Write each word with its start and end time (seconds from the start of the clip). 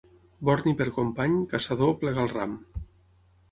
Borni 0.47 0.73
per 0.79 0.87
company, 0.95 1.37
caçador, 1.53 1.95
plega 2.01 2.25
el 2.25 2.35
ram. 2.35 2.59